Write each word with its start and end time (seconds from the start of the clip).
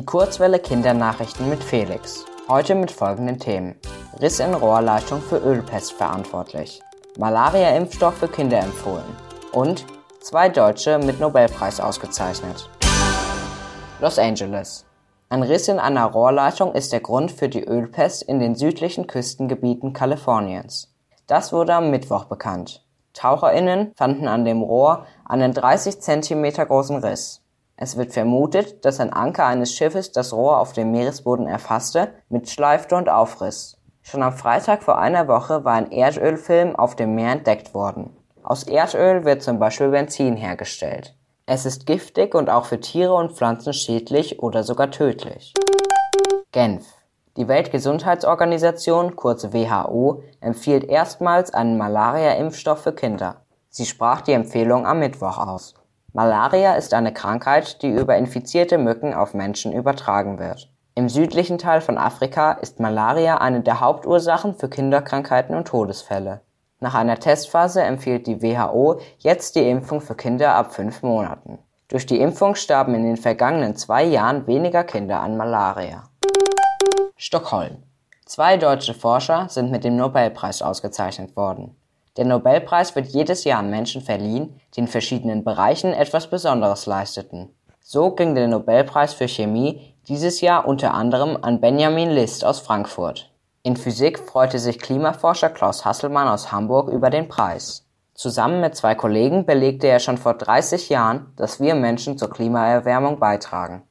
Die 0.00 0.06
Kurzwelle 0.06 0.58
Kindernachrichten 0.58 1.50
mit 1.50 1.62
Felix. 1.62 2.24
Heute 2.48 2.74
mit 2.74 2.90
folgenden 2.90 3.38
Themen. 3.38 3.74
Riss 4.18 4.40
in 4.40 4.54
Rohrleitung 4.54 5.20
für 5.20 5.36
Ölpest 5.36 5.92
verantwortlich. 5.92 6.80
Malaria-Impfstoff 7.18 8.14
für 8.14 8.28
Kinder 8.28 8.60
empfohlen. 8.60 9.04
Und 9.52 9.84
zwei 10.22 10.48
Deutsche 10.48 10.98
mit 11.00 11.20
Nobelpreis 11.20 11.80
ausgezeichnet. 11.80 12.70
Los 14.00 14.18
Angeles. 14.18 14.86
Ein 15.28 15.42
Riss 15.42 15.68
in 15.68 15.78
einer 15.78 16.06
Rohrleitung 16.06 16.72
ist 16.72 16.94
der 16.94 17.00
Grund 17.00 17.30
für 17.30 17.50
die 17.50 17.64
Ölpest 17.64 18.22
in 18.22 18.38
den 18.38 18.54
südlichen 18.54 19.06
Küstengebieten 19.06 19.92
Kaliforniens. 19.92 20.94
Das 21.26 21.52
wurde 21.52 21.74
am 21.74 21.90
Mittwoch 21.90 22.24
bekannt. 22.24 22.86
TaucherInnen 23.12 23.92
fanden 23.96 24.28
an 24.28 24.46
dem 24.46 24.62
Rohr 24.62 25.04
einen 25.26 25.52
30 25.52 26.00
cm 26.00 26.52
großen 26.52 26.96
Riss. 27.04 27.42
Es 27.82 27.96
wird 27.96 28.12
vermutet, 28.12 28.84
dass 28.84 29.00
ein 29.00 29.10
Anker 29.10 29.46
eines 29.46 29.72
Schiffes 29.72 30.12
das 30.12 30.34
Rohr 30.34 30.58
auf 30.58 30.74
dem 30.74 30.90
Meeresboden 30.90 31.46
erfasste, 31.46 32.12
mitschleifte 32.28 32.94
und 32.94 33.08
aufriss. 33.08 33.78
Schon 34.02 34.22
am 34.22 34.34
Freitag 34.34 34.82
vor 34.82 34.98
einer 34.98 35.28
Woche 35.28 35.64
war 35.64 35.72
ein 35.72 35.90
Erdölfilm 35.90 36.76
auf 36.76 36.94
dem 36.94 37.14
Meer 37.14 37.32
entdeckt 37.32 37.72
worden. 37.72 38.14
Aus 38.42 38.64
Erdöl 38.64 39.24
wird 39.24 39.42
zum 39.42 39.58
Beispiel 39.58 39.88
Benzin 39.88 40.36
hergestellt. 40.36 41.16
Es 41.46 41.64
ist 41.64 41.86
giftig 41.86 42.34
und 42.34 42.50
auch 42.50 42.66
für 42.66 42.80
Tiere 42.80 43.14
und 43.14 43.32
Pflanzen 43.32 43.72
schädlich 43.72 44.40
oder 44.42 44.62
sogar 44.62 44.90
tödlich. 44.90 45.54
Genf. 46.52 46.84
Die 47.38 47.48
Weltgesundheitsorganisation, 47.48 49.16
kurz 49.16 49.54
WHO, 49.54 50.22
empfiehlt 50.42 50.84
erstmals 50.84 51.54
einen 51.54 51.78
Malaria-Impfstoff 51.78 52.82
für 52.82 52.92
Kinder. 52.92 53.36
Sie 53.70 53.86
sprach 53.86 54.20
die 54.20 54.32
Empfehlung 54.32 54.86
am 54.86 54.98
Mittwoch 54.98 55.38
aus. 55.38 55.74
Malaria 56.12 56.74
ist 56.74 56.92
eine 56.92 57.12
Krankheit, 57.12 57.82
die 57.82 57.88
über 57.88 58.16
infizierte 58.16 58.78
Mücken 58.78 59.14
auf 59.14 59.32
Menschen 59.32 59.72
übertragen 59.72 60.40
wird. 60.40 60.68
Im 60.96 61.08
südlichen 61.08 61.56
Teil 61.56 61.80
von 61.80 61.98
Afrika 61.98 62.52
ist 62.52 62.80
Malaria 62.80 63.38
eine 63.38 63.60
der 63.60 63.80
Hauptursachen 63.80 64.54
für 64.54 64.68
Kinderkrankheiten 64.68 65.54
und 65.54 65.68
Todesfälle. 65.68 66.40
Nach 66.80 66.94
einer 66.94 67.18
Testphase 67.18 67.82
empfiehlt 67.82 68.26
die 68.26 68.42
WHO 68.42 68.98
jetzt 69.18 69.54
die 69.54 69.68
Impfung 69.68 70.00
für 70.00 70.16
Kinder 70.16 70.54
ab 70.54 70.74
fünf 70.74 71.02
Monaten. 71.02 71.58
Durch 71.86 72.06
die 72.06 72.20
Impfung 72.20 72.56
starben 72.56 72.94
in 72.94 73.04
den 73.04 73.16
vergangenen 73.16 73.76
zwei 73.76 74.02
Jahren 74.02 74.48
weniger 74.48 74.82
Kinder 74.82 75.20
an 75.20 75.36
Malaria. 75.36 76.04
Stockholm. 77.16 77.84
Zwei 78.26 78.56
deutsche 78.56 78.94
Forscher 78.94 79.46
sind 79.48 79.70
mit 79.70 79.84
dem 79.84 79.96
Nobelpreis 79.96 80.60
ausgezeichnet 80.60 81.36
worden. 81.36 81.76
Der 82.20 82.26
Nobelpreis 82.26 82.94
wird 82.96 83.06
jedes 83.06 83.44
Jahr 83.44 83.60
an 83.60 83.70
Menschen 83.70 84.02
verliehen, 84.02 84.60
die 84.74 84.80
in 84.80 84.88
verschiedenen 84.88 85.42
Bereichen 85.42 85.94
etwas 85.94 86.28
Besonderes 86.28 86.84
leisteten. 86.84 87.48
So 87.80 88.10
ging 88.10 88.34
der 88.34 88.46
Nobelpreis 88.46 89.14
für 89.14 89.26
Chemie 89.26 89.94
dieses 90.06 90.42
Jahr 90.42 90.68
unter 90.68 90.92
anderem 90.92 91.38
an 91.40 91.62
Benjamin 91.62 92.10
List 92.10 92.44
aus 92.44 92.60
Frankfurt. 92.60 93.32
In 93.62 93.74
Physik 93.74 94.18
freute 94.18 94.58
sich 94.58 94.78
Klimaforscher 94.78 95.48
Klaus 95.48 95.86
Hasselmann 95.86 96.28
aus 96.28 96.52
Hamburg 96.52 96.90
über 96.90 97.08
den 97.08 97.26
Preis. 97.26 97.86
Zusammen 98.12 98.60
mit 98.60 98.76
zwei 98.76 98.94
Kollegen 98.94 99.46
belegte 99.46 99.86
er 99.86 99.98
schon 99.98 100.18
vor 100.18 100.34
30 100.34 100.90
Jahren, 100.90 101.32
dass 101.36 101.58
wir 101.58 101.74
Menschen 101.74 102.18
zur 102.18 102.28
Klimaerwärmung 102.28 103.18
beitragen. 103.18 103.84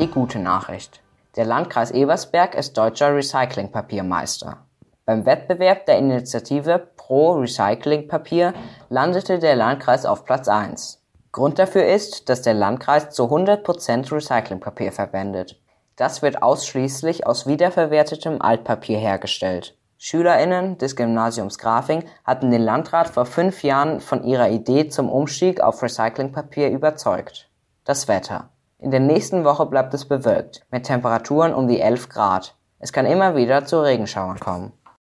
Die 0.00 0.08
gute 0.08 0.40
Nachricht. 0.40 1.00
Der 1.36 1.44
Landkreis 1.44 1.92
Eversberg 1.92 2.56
ist 2.56 2.76
deutscher 2.76 3.14
Recyclingpapiermeister. 3.14 4.58
Beim 5.04 5.26
Wettbewerb 5.26 5.86
der 5.86 5.98
Initiative 5.98 6.88
Pro 6.96 7.34
Recyclingpapier 7.34 8.52
landete 8.88 9.38
der 9.38 9.54
Landkreis 9.54 10.06
auf 10.06 10.24
Platz 10.24 10.48
1. 10.48 11.00
Grund 11.30 11.60
dafür 11.60 11.84
ist, 11.86 12.28
dass 12.28 12.42
der 12.42 12.54
Landkreis 12.54 13.10
zu 13.10 13.24
100% 13.24 14.12
Recyclingpapier 14.12 14.90
verwendet. 14.90 15.60
Das 15.94 16.20
wird 16.22 16.42
ausschließlich 16.42 17.28
aus 17.28 17.46
wiederverwertetem 17.46 18.42
Altpapier 18.42 18.98
hergestellt. 18.98 19.76
SchülerInnen 19.98 20.78
des 20.78 20.96
Gymnasiums 20.96 21.58
Grafing 21.58 22.04
hatten 22.24 22.50
den 22.50 22.62
Landrat 22.62 23.08
vor 23.08 23.26
fünf 23.26 23.62
Jahren 23.62 24.00
von 24.00 24.24
ihrer 24.24 24.48
Idee 24.48 24.88
zum 24.88 25.08
Umstieg 25.08 25.60
auf 25.60 25.80
Recyclingpapier 25.80 26.70
überzeugt. 26.70 27.48
Das 27.84 28.08
Wetter. 28.08 28.48
In 28.82 28.90
der 28.90 29.00
nächsten 29.00 29.44
Woche 29.44 29.66
bleibt 29.66 29.92
es 29.92 30.06
bewölkt, 30.06 30.64
mit 30.70 30.84
Temperaturen 30.84 31.52
um 31.52 31.68
die 31.68 31.80
11 31.80 32.08
Grad. 32.08 32.56
Es 32.78 32.94
kann 32.94 33.04
immer 33.04 33.36
wieder 33.36 33.66
zu 33.66 33.82
Regenschauern 33.82 34.40
kommen. 34.40 34.72